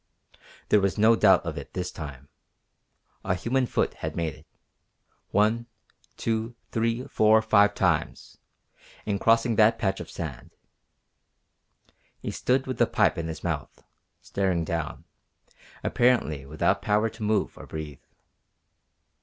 There 0.69 0.81
was 0.81 0.97
no 0.97 1.15
doubt 1.15 1.45
of 1.45 1.59
it 1.59 1.73
this 1.73 1.91
time. 1.91 2.27
A 3.23 3.35
human 3.35 3.67
foot 3.67 3.93
had 3.93 4.15
made 4.15 4.33
it 4.33 4.47
one, 5.29 5.67
two, 6.17 6.55
three, 6.71 7.05
four, 7.05 7.39
five 7.43 7.75
times 7.75 8.39
in 9.05 9.19
crossing 9.19 9.57
that 9.57 9.77
patch 9.77 9.99
of 9.99 10.09
sand! 10.09 10.55
He 12.19 12.31
stood 12.31 12.65
with 12.65 12.79
the 12.79 12.87
pipe 12.87 13.15
in 13.19 13.27
his 13.27 13.43
mouth, 13.43 13.83
staring 14.23 14.63
down, 14.65 15.03
apparently 15.83 16.47
without 16.47 16.81
power 16.81 17.07
to 17.09 17.21
move 17.21 17.55
or 17.55 17.67
breathe. 17.67 18.01